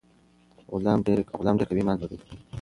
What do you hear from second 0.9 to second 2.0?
ډیر قوي ایمان